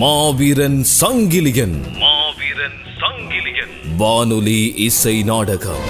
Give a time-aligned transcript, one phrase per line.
[0.00, 1.74] மாவீரன் சங்கிலியன்.
[1.98, 3.96] மாவீரன் சங்கிலியன்.
[3.96, 5.80] வானொலி இசை நாடகம்.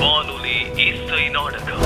[0.00, 1.82] வானொலி இசை நாடகம்.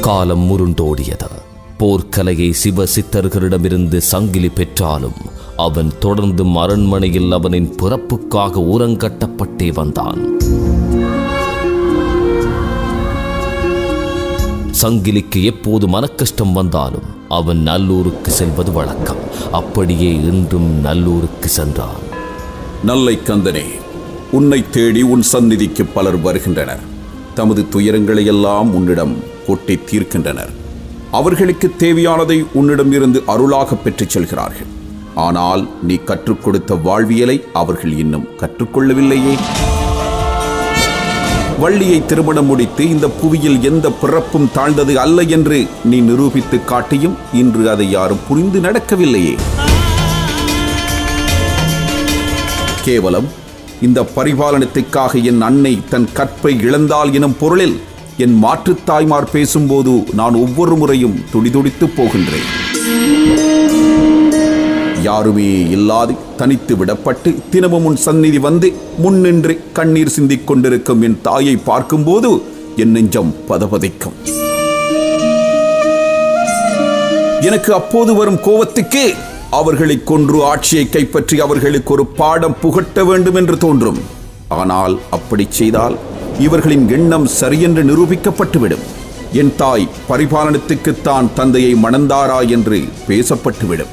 [0.00, 1.30] காலம் முருண்டோடியது.
[1.78, 5.16] போர்க்கலையை சிவ சித்தர்களிடமிருந்து சங்கிலி பெற்றாலும்
[5.56, 10.39] அவன் தொடர்ந்தும் அரண்மனையில் அவனின் பிறப்புக்காக உரங்கட்டப்பட்டே வந்தான்.
[14.82, 19.16] சங்கிலிக்கு எப்போது மனக்கஷ்டம் வந்தாலும் அவன் நல்லூருக்கு செல்வது வழக்கம்.
[19.52, 22.00] அப்படியே இன்றும் நல்லூருக்கு சென்றான்.
[22.84, 23.64] நல்லை கந்தனே
[24.32, 26.80] உன்னை தேடி உன் சந்நிதிக்கு பலர் வருகின்றனர்.
[27.34, 29.16] தமது துயரங்களை எல்லாம் உன்னிடம்
[29.46, 30.50] கொட்டி தீர்க்கின்றனர்.
[31.10, 34.66] அவர்களுக்கு தேவையானதை உன்னிடமிருந்து அருளாக பெற்றுச் செல்கிறார்கள்.
[35.14, 39.36] ஆனால் நீ கற்றுக் கொடுத்த வாழ்வியலை அவர்கள் இன்னும் கற்றுக்கொள்ளவில்லையே.
[41.60, 47.90] வள்ளியை திருமணம் முடித்து இந்த புவியில் எந்த பிறப்பும் தாழ்ந்தது அல்ல என்று நீ நிரூபித்து காட்டியும் இன்று அதை
[47.90, 49.34] யாரும் புரிந்து நடக்கவில்லையே.
[52.84, 53.28] கேவலம்
[53.80, 57.80] இந்த பரிபாலனத்துக்காக என் அன்னை தன் கற்பை இழந்தால் எனும் பொருளில்
[58.16, 62.48] என் மாற்றுத் தாய்மார் பேசும்போது நான் ஒவ்வொரு முறையும் துடிதுடித்து போகின்றேன்.
[65.02, 72.30] யாருமே இல்லாது தனித்து விடப்பட்டு தினமும் உன் சந்நிதி வந்து முன்னின்று கண்ணீர் சிந்திக் கொண்டிருக்கும் என் தாயை பார்க்கும்போது
[72.76, 74.16] என் நெஞ்சம் பதபதைக்கும்.
[77.48, 79.04] எனக்கு அப்போது வரும் கோவத்துக்கு
[79.60, 84.00] அவர்களை கொன்று ஆட்சியை கைப்பற்றி அவர்களுக்கு ஒரு பாடம் புகட்ட வேண்டும் என்று தோன்றும்.
[84.48, 85.96] ஆனால் அப்படி செய்தால்
[86.38, 88.84] இவர்களின் எண்ணம் சரியென்று நிரூபிக்கப்பட்டுவிடும்.
[89.40, 92.78] என் தாய் பரிபாலனத்துக்குத்தான் தந்தையை மணந்தாரா என்று
[93.08, 93.92] பேசப்பட்டுவிடும்.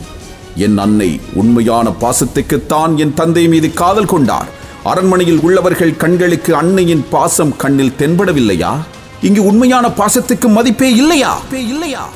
[0.58, 4.47] என் அன்னை உண்மையான பாசத்துக்குத்தான் என் தந்தை மீது காதல் கொண்டார்.
[4.83, 8.72] அரண்மனையில் உள்ளவர்கள் கண்களுக்கு அன்னையின் பாசம் கண்ணில் தென்படவில்லையா?
[9.22, 11.39] இங்கு உண்மையான பாசத்துக்கு மதிப்பே இல்லையா?
[11.52, 12.09] இல்லையா?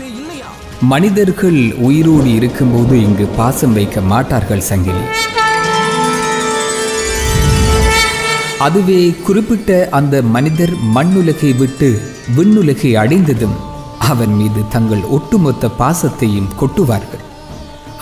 [0.82, 5.04] மனிதர்கள் உயிரோடு இருக்கும்போது இங்கு பாசம் வைக்க மாட்டார்கள் சங்கிலி.
[8.60, 12.02] அதுவே குறிப்பிட்ட அந்த மனிதர் மண்ணுலகை விட்டு
[12.38, 13.58] விண்ணுலகை அடைந்ததும்
[14.00, 17.30] அவன் மீது தங்கள் ஒட்டுமொத்த பாசத்தையும் கொட்டுவார்கள்.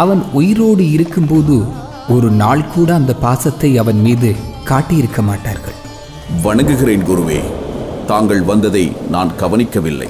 [0.01, 1.55] அவன் உயிரோடு இருக்கும்போது
[2.15, 4.29] ஒரு நாள் கூட அந்த பாசத்தை அவன் மீது
[4.69, 5.77] காட்டியிருக்க மாட்டார்கள்.
[6.45, 7.39] வணங்குகிறேன் குருவே
[8.11, 8.83] தாங்கள் வந்ததை
[9.15, 10.09] நான் கவனிக்கவில்லை.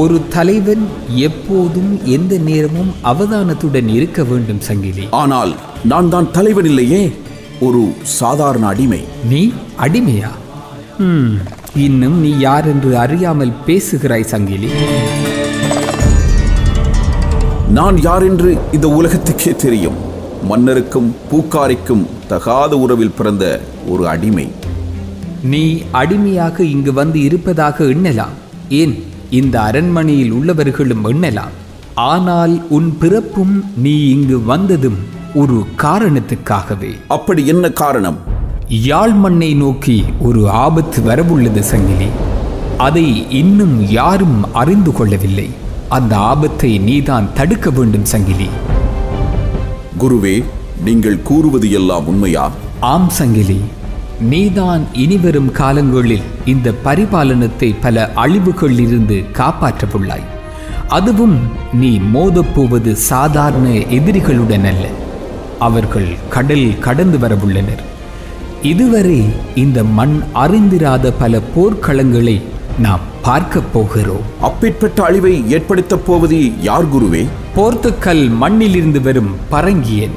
[0.00, 0.84] ஒரு தலைவன்
[1.28, 5.04] எப்போதும் எந்த நேரமும் அவதானத்துடன் இருக்க வேண்டும் சங்கிலி.
[5.22, 5.52] ஆனால்
[5.92, 7.02] நான் தான் தலைவன் இல்லையே?
[7.66, 7.82] ஒரு
[8.18, 9.00] சாதாரண அடிமை.
[9.32, 9.42] நீ
[9.86, 10.30] அடிமையா?
[11.86, 14.70] இன்னும் நீ யார் என்று அறியாமல் பேசுகிறாய் சங்கிலி.
[17.80, 19.94] நான் யார் என்று இந்த உலகத்துக்கே தெரியும்.
[20.42, 24.48] மன்னருக்கும் பூக்காரிக்கும் தகாத உறவில் பிறந்த ஒரு அடிமை.
[25.42, 28.32] நீ அடிமையாக இங்கு வந்து இருப்பதாக எண்ணலாம்.
[28.68, 29.04] ஏன்?
[29.30, 31.52] இந்த அரண்மனையில் உள்ளவர்களும் எண்ணலாம்.
[31.94, 34.98] ஆனால் உன் பிறப்பும் நீ இங்கு வந்ததும்
[35.34, 36.90] ஒரு காரணத்துக்காகவே.
[37.08, 38.18] அப்படி என்ன காரணம்?
[38.68, 42.08] யாழ் மண்ணை நோக்கி ஒரு ஆபத்து வரவுள்ளது சங்கிலி.
[42.78, 45.68] அதை இன்னும் யாரும் அறிந்து கொள்ளவில்லை.
[45.90, 48.48] அந்த ஆபத்தை நீதான் தடுக்க வேண்டும் சங்கிலி.
[49.98, 50.44] குருவே
[50.84, 52.50] நீங்கள் கூறுவது எல்லாம் உண்மையா?
[52.80, 53.60] ஆம் சங்கிலி.
[54.20, 60.24] நீதான் இனிவரும் காலங்களில் இந்த பரிபாலனத்தை பல அழிவுகளிலிருந்து காப்பாற்றவுள்ளாய்.
[60.88, 61.38] அதுவும்
[61.72, 64.86] நீ மோதப்போவது சாதாரண எதிரிகளுடன் அல்ல.
[65.58, 67.84] அவர்கள் கடல் கடந்து வரவுள்ளனர்.
[68.62, 69.24] இதுவரை
[69.54, 72.42] இந்த மண் அறிந்திராத பல போர்க்களங்களை
[72.80, 74.20] நாம் பார்க்கப் போகிறோம்.
[74.40, 77.26] அப்பேற்பட்ட அழிவை ஏற்படுத்தப் போவது யார் குருவே?
[77.56, 80.10] போர்த்துக்கல் மண்ணிலிருந்து வரும் பரங்கியன்.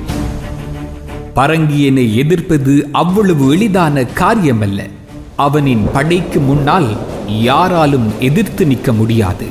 [1.35, 4.89] பரங்கியனை எதிர்ப்பது அவ்வளவு எளிதான காரியமல்ல.
[5.35, 6.97] அவனின் படைக்கு முன்னால்
[7.27, 9.45] யாராலும் எதிர்த்து நிற்க முடியாது.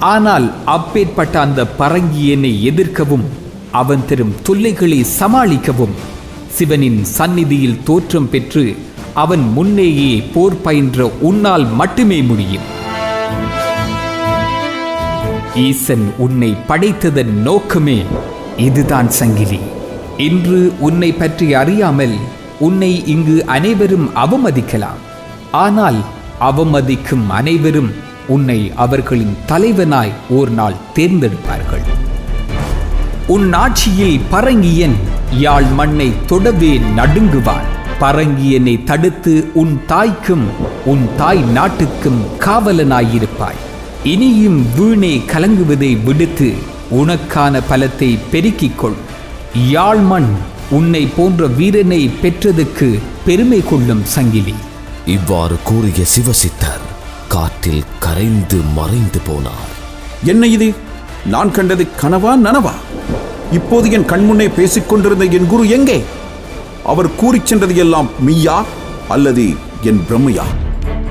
[0.00, 3.24] ஆனால் அப்பேற்பட்ட அந்த பரங்கியனை எதிர்க்கவும்
[3.72, 5.94] அவன் தரும் தொல்லைகளை சமாளிக்கவும்
[6.50, 8.76] சிவனின் சந்நிதியில் தோற்றம் பெற்று
[9.14, 12.68] அவன் முன்னேயே போர் பயின்ற உன்னால் மட்டுமே முடியும்.
[15.54, 18.02] ஈசன் உன்னை படைத்ததன் நோக்கமே
[18.56, 19.58] இதுதான் சங்கிலி.
[20.16, 22.16] இன்று உன்னை பற்றி அறியாமல்
[22.58, 25.02] உன்னை இங்கு அனைவரும் அவமதிக்கலாம்.
[25.50, 26.00] ஆனால்
[26.40, 27.92] அவமதிக்கும் அனைவரும்
[28.26, 31.84] உன்னை அவர்களின் தலைவனாய் ஓர் நாள் தேர்ந்தெடுப்பார்கள்.
[33.26, 34.96] உன் ஆட்சியில் பரங்கியன்
[35.30, 37.71] யாழ் மண்ணை தொடவே நடுங்குவான்.
[38.02, 40.46] பரங்கியனை தடுத்து உன் தாய்க்கும்
[40.84, 43.60] உன் தாய் நாட்டுக்கும் காவலனாயிருப்பாய்.
[44.04, 46.52] இனியும் வீணே கலங்குவதை விடுத்து
[46.90, 48.98] உனக்கான பலத்தை பெருக்கிக் கொள்
[49.70, 50.30] யாழ்மண்
[50.70, 54.54] உன்னை போன்ற வீரனை பெற்றதுக்கு பெருமை கொள்ளும் சங்கிலி.
[55.06, 56.84] இவ்வாறு கூறிய சிவசித்தர்
[57.28, 59.70] காற்றில் கரைந்து மறைந்து போனார்.
[60.24, 60.74] என்ன இது?
[61.26, 62.74] நான் கண்டது கனவா நனவா?
[63.52, 66.02] இப்போது என் கண்முன்னே பேசிக் கொண்டிருந்த என் குரு எங்கே?
[66.84, 68.62] அவர் கூறிச் சென்றது எல்லாம் மெய்யா
[69.08, 70.44] அல்லது என் பிரம்மையா?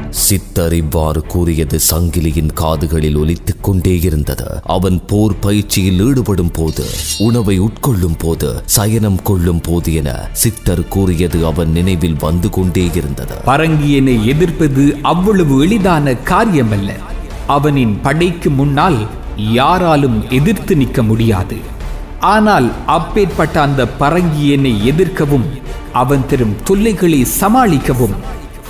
[0.10, 4.62] சித்தர் இவ்வாறு கூறியது சங்கிலியின் காதுகளில் ஒலித்துக் கொண்டே இருந்தது.
[4.64, 6.86] அவன் போர் பயிற்சியில் ஈடுபடும் போது
[7.18, 13.34] உணவை உட்கொள்ளும் போது சயனம் கொள்ளும் போது என சித்தர் கூறியது அவன் நினைவில் வந்து கொண்டே இருந்தது.
[13.46, 16.92] பரங்கியனை எதிர்ப்பது அவ்வளவு எளிதான காரியமல்ல.
[17.48, 21.80] அவனின் படைக்கு முன்னால் யாராலும் எதிர்த்து நிற்க முடியாது.
[22.22, 25.46] ஆனால் அப்பேற்பட்ட அந்த பரங்கியனை எதிர்க்கவும்
[25.94, 28.16] அவன் தரும் தொல்லைகளை சமாளிக்கவும்.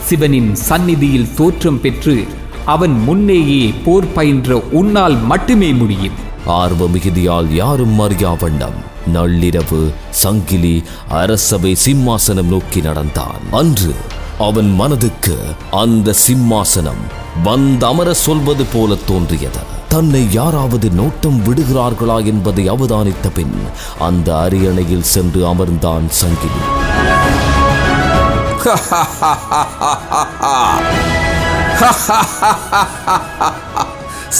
[0.04, 2.24] சிவனின் சந்நிதியில் தோற்றம் பெற்று
[2.66, 6.14] அவன் முன்னேயே போர் பயின்ற உன்னால் மட்டுமே முடியும்.
[6.46, 8.80] ஆர்வ மிகுதியால் யாரும் அறியா வண்ணம்
[9.14, 13.42] நள்ளிரவு சங்கிலி அரசவை சிம்மாசனம் நோக்கி நடந்தான்.
[13.52, 13.94] அன்று
[14.38, 15.38] அவன் மனதுக்கு
[15.72, 17.04] அந்த சிம்மாசனம்
[17.44, 19.80] வந்தமர சொல்வது போல தோன்றியது.
[19.92, 23.68] தன்னை யாராவது நோட்டம் விடுகிறார்களா என்பதை அவதானித்த பின்
[24.00, 26.62] அந்த அரியணையில் சென்று அமர்ந்தான் சங்கிலி.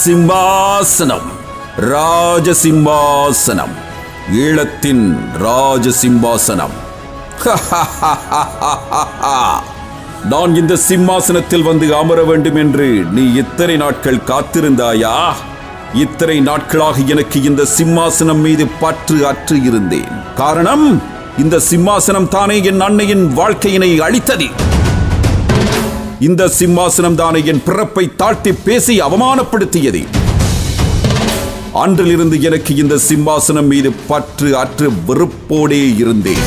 [0.04, 1.28] சிம்மாசனம்.
[1.76, 3.74] ராஜ சிம்மாசனம்
[4.32, 6.72] ஈழத்தின் ராஜ சிம்மாசனம்
[10.30, 15.34] நான் இந்த சிம்மாசனத்தில் வந்து அமர வேண்டும் என்று நீ இத்தனை நாட்கள் காத்திருந்தாயா?
[15.94, 20.12] இத்தனை நாட்களாக எனக்கு இந்த சிம்மாசனம் மீது பற்று அற்று இருந்தேன்.
[20.34, 21.02] காரணம்
[21.38, 24.48] இந்த சிம்மாசனம் தானே என் அன்னையின் வாழ்க்கையினை அழித்தது.
[26.18, 30.06] இந்த சிம்மாசனம் தானே என் பிறப்பை தாழ்த்தி பேசி அவமானப்படுத்தியது.
[31.72, 36.44] அன்றிலிருந்து எனக்கு இந்த சிம்மாசனம் மீது பற்று அற்று வெறுப்போடே இருந்தேன்.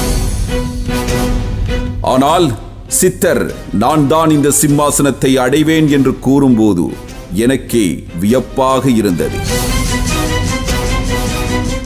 [2.01, 2.56] ஆனால்
[2.88, 6.92] சித்தர் நான் தான் இந்த சிம்மாசனத்தை அடைவேன் என்று கூறும்போது
[7.34, 9.38] எனக்கே வியப்பாக இருந்தது.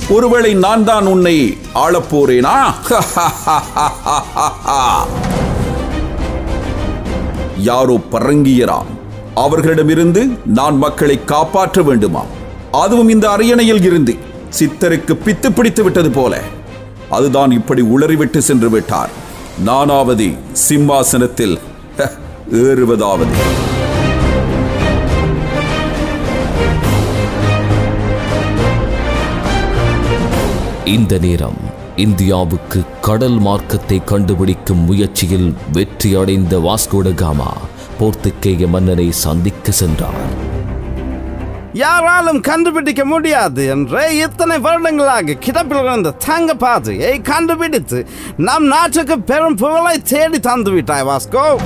[0.10, 2.81] ஒருவேளை நான் தான் உன்னை ஆளப்போறேனா?
[7.57, 8.86] யாரோ பரங்கியராம்.
[9.36, 12.28] அவர்களிடமிருந்து நான் மக்களை காப்பாற்ற வேண்டுமாம்.
[12.72, 14.16] அதுவும் இந்த அரியணையில் இருந்து.
[14.60, 16.42] சித்தருக்கு பித்து பிடித்து விட்டது போல.
[17.10, 19.10] அதுதான் இப்படி உளறிவிட்டு சென்று விட்டார்.
[19.65, 21.59] நானாவதி சிம்மாசனத்தில்
[22.51, 23.35] ஏறுவதாவது.
[30.85, 31.59] இந்த நேரம்
[31.95, 37.57] இந்தியாவுக்கு கடல் மார்க்கத்தை கண்டுபிடிக்கும் முயற்சியில் வெற்றி அடைந்த வாஸ்கோட காமா
[38.00, 40.21] போர்த்துக்கேய மன்னரை சந்திக்க சென்றார்
[41.74, 48.07] யாராலும் கண்டுபிடிக்க முடியாது என்று இத்தனை வருடங்களாக கிடப்பில் இருந்த தங்க பாதையை கண்டுபிடித்து
[48.38, 51.57] நம் நாட்டுக்கு பெரும் புகழை தேடி தந்து விட்டாய் வாஸ்கோ.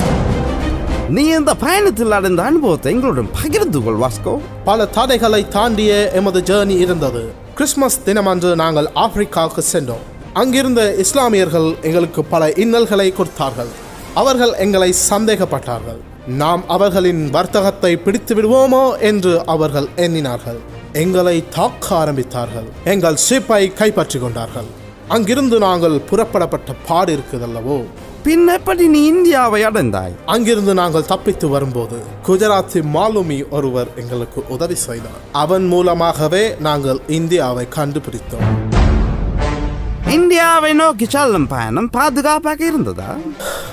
[1.09, 4.39] நீ இந்த பயணத்தில் அடைந்த அனுபவத்தை எங்களுடன் பகிர்ந்து கொள் வாஸ்கோ.
[4.63, 7.33] பல தடைகளை தாண்டிய எமது ஜேர்னி இருந்தது.
[7.55, 10.11] கிறிஸ்மஸ் தினமன்று நாங்கள் ஆப்பிரிக்காவுக்கு சென்றோம்.
[10.33, 13.67] அங்கிருந்த இஸ்லாமியர்கள் எங்களுக்கு பல இன்னல்களை கொடுத்தார்கள்.
[14.13, 16.00] அவர்கள் எங்களை சந்தேகப்பட்டார்கள்.
[16.27, 20.59] நாம் அவர்களின் வர்த்தகத்தை பிடித்து விடுவோமோ என்று அவர்கள் எண்ணினார்கள்.
[20.93, 22.67] எங்களை தாக்க ஆரம்பித்தார்கள்.
[22.83, 24.65] எங்கள் ஷிப்பை கைப்பற்றிக் கொண்டார்கள்
[25.07, 27.83] அங்கிருந்து நாங்கள் புறப்படப்பட்ட பாடு இருக்குதல்லவோ?
[28.23, 30.13] பின் எப்படி நீ இந்தியாவை அடைந்தாய்?
[30.25, 35.21] அங்கிருந்து நாங்கள் தப்பித்து வரும்போது குஜராத்தி மாலுமி ஒருவர் எங்களுக்கு உதவி செய்தார்.
[35.31, 38.50] அவன் மூலமாகவே நாங்கள் இந்தியாவை கண்டுபிடித்தோம்.
[40.09, 43.17] இந்தியாவை நோக்கி செல்லும் பயணம் பாதுகாப்பாக இருந்ததா?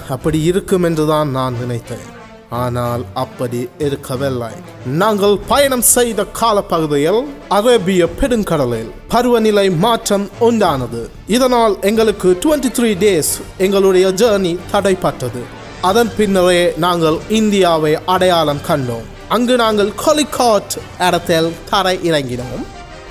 [0.09, 2.19] அப்படி இருக்கும் என்றுதான் நான் நினைத்தேன்.
[2.51, 4.51] ஆனால் அப்படி இருக்கவில்லை.
[4.87, 11.03] நாங்கள் பயணம் செய்த காலப்பகுதியில் அரேபிய பெருங்கடலில் பருவநிலை மாற்றம் உண்டானது.
[11.27, 15.43] இதனால் எங்களுக்கு 23 த்ரீ டேஸ் எங்களுடைய ஜேர்னி தடைப்பட்டது.
[15.81, 19.09] அதன் பின்னரே நாங்கள் இந்தியாவை அடையாளம் கண்டோம்.
[19.29, 20.77] அங்கு நாங்கள் கொலிகாட்
[21.07, 22.63] இடத்தில் தரை இறங்கினோம்.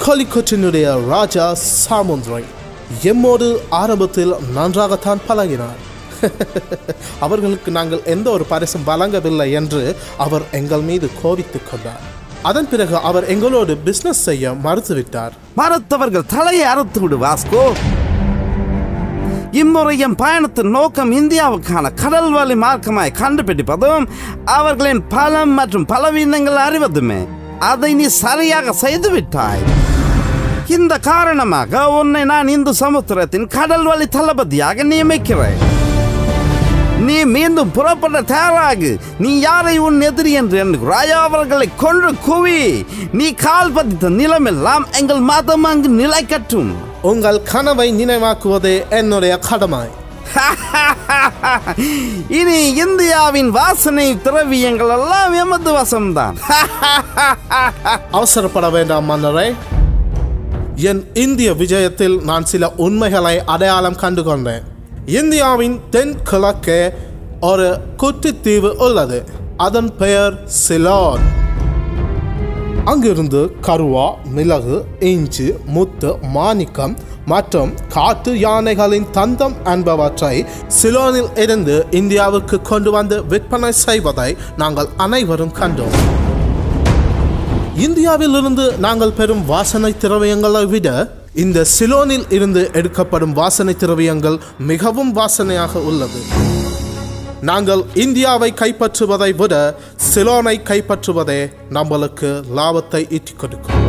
[0.05, 2.43] கொலிகோட்டினுடைய ராஜா சாமுந்திரை
[3.03, 5.88] எம்மோடு ஆரம்பத்தில் நன்றாகத்தான் பழகினார்.
[7.19, 12.17] அவர்களுக்கு நாங்கள் எந்த ஒரு பரிசும் வழங்கவில்லை என்று அவர் எங்கள் மீது கோபித்துக் கொண்டார்.
[12.41, 15.31] அதன் பிறகு அவர் எங்களோடு பிசினஸ் செய்ய மறுத்துவிட்டார்.
[15.57, 17.63] மறுத்தவர்கள் தலையை அறுத்து விடு வாஸ்கோ.
[19.51, 24.07] இம்முறையின் பயணத்தின் நோக்கம் இந்தியாவுக்கான கடல் வழி மார்க்கமாய் கண்டுபிடிப்பதும்
[24.45, 27.27] அவர்களின் பலம் மற்றும் பலவீனங்கள் அறிவதுமே.
[27.59, 29.65] அதை நீ சரியாக செய்துவிட்டாய்.
[30.67, 35.68] இந்த காரணமாக உன்னை நான் இந்து சமுத்திரத்தின் கடல் வழி தளபதியாக நியமிக்கிறேன்.
[36.99, 38.99] நீ மீண்டும் புறப்பட தயாராகு.
[39.17, 42.85] நீ யாரை உன் எதிரி என்று எண்ணுகிறாயோ அவர்களை கொன்று குவி.
[43.11, 49.87] நீ கால் பதித்த நிலமெல்லாம் எங்கள் மதம் அங்கு நிலைக்கட்டும் உங்கள் கனவை நினைவாக்குவதே என்னுடைய கடமை.
[52.29, 56.37] இனி இந்தியாவின் வாசனை திரவியங்கள் எல்லாம் எமது வசம்தான்.
[58.13, 59.55] அவசரப்பட வேண்டாம் மன்னரே.
[60.75, 64.68] என் இந்திய விஜயத்தில் நான் சில உண்மைகளை அடையாளம் கண்டு கொண்டேன்
[65.17, 66.79] இந்தியாவின் தென் கிழக்கே
[67.39, 67.67] ஒரு
[68.01, 69.19] குட்டித்தீவு உள்ளது.
[69.65, 71.23] அதன் பெயர் சிலோன்
[72.85, 80.35] அங்கிருந்து கருவா மிளகு இஞ்சி முத்து மாணிக்கம் மற்றும் காட்டு யானைகளின் தந்தம் என்பவற்றை
[80.81, 85.97] சிலோனில் இருந்து இந்தியாவுக்கு கொண்டு வந்து விற்பனை செய்வதை நாங்கள் அனைவரும் கண்டோம்.
[87.87, 95.74] இந்தியாவில் இருந்து நாங்கள் பெறும் வாசனை திரவியங்களை விட இந்த சிலோனில் இருந்து எடுக்கப்படும் வாசனை திரவியங்கள் மிகவும் வாசனையாக
[95.75, 96.19] உள்ளது.
[97.41, 99.75] நாங்கள் இந்தியாவை கைப்பற்றுவதை விட
[100.15, 103.88] சிலோனை கைப்பற்றுவதே நம்மளுக்கு லாபத்தை ஈட்டிக் கொடுக்கும்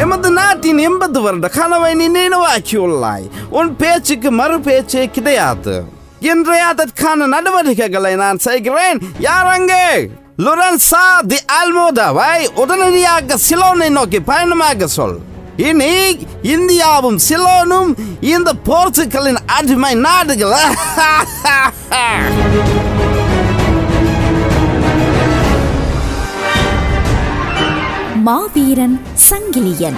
[0.00, 3.30] எமது நாட்டின் எண்பது வருட கனவை நீ நினைவாக்கியுள்ளாய்.
[3.48, 5.84] உன் பேச்சுக்கு மறு பேச்சே கிடையாது.
[6.20, 9.00] இன்றைய அதற்கான நடவடிக்கைகளை நான் செய்கிறேன்.
[9.18, 10.10] யார் அங்கே?
[10.38, 15.27] லுரன்சா தி அல்மோதாவை உடனடியாக சிலோனை நோக்கி பயணமாக சொல்.
[15.58, 20.76] இனி இந்தியாவும் சிலோனும் இந்த போர்ச்சுகலின் அடிமை நாடுகள்.
[28.14, 29.00] மாவீரன்
[29.30, 29.94] சங்கிலியன்.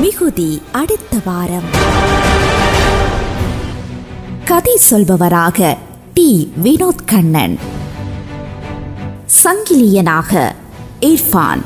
[0.00, 1.68] மிகுதி அடுத்த வாரம்.
[4.44, 5.76] கதை சொல்பவராக
[6.14, 6.52] டி.
[6.62, 7.58] வினோத் கண்ணன்.
[9.44, 10.52] சங்கிலியனாக
[11.00, 11.62] இர்ஃபான்.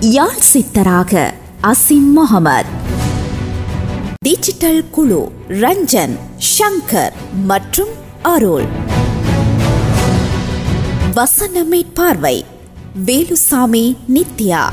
[0.00, 2.68] யாழ் சித்தராக அசிம் முகமது.
[4.18, 6.18] டிஜிட்டல் குழு ரஞ்சன்
[6.58, 7.12] ஷங்கர்
[7.44, 7.88] மற்றும்
[8.22, 8.64] அருள்
[11.14, 12.44] வசனமே பார்வை
[13.06, 14.72] வேலுசாமி நித்யா.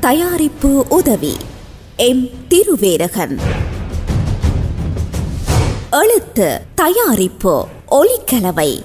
[0.00, 1.36] தயாரிப்பு உதவி
[1.96, 2.28] எம்.
[2.48, 3.40] திருவேரகன்.
[5.90, 8.82] எழுத்து தயாரிப்பு ஒலிக்கலவை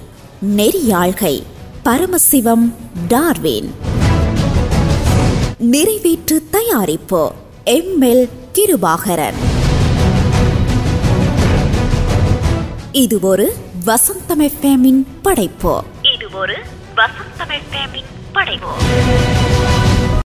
[0.56, 1.42] நெறியாழ்கை
[1.84, 2.74] பரமசிவம்
[3.08, 3.87] டார்வின்.
[5.60, 7.32] நிறைவேற்று தயாரிப்பு.
[7.64, 9.38] எம் எல் கிருபாகரன்
[12.92, 13.52] இது ஒரு
[13.86, 15.84] வசந்தம் எஃப்எம்மின் படைப்பு.
[16.14, 16.56] இது ஒரு
[16.96, 18.72] வசந்தம் எஃப்எம்மின் படைப்பு.